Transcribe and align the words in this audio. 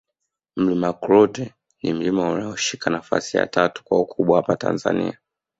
Mlima 0.55 0.93
Klute 0.93 1.53
ni 1.83 1.93
mlima 1.93 2.29
unaoshika 2.29 2.89
nafasi 2.89 3.37
ya 3.37 3.47
tatu 3.47 3.83
kwa 3.83 3.99
ukubwa 4.01 4.37
hapa 4.37 4.55
Tanzania 4.55 5.19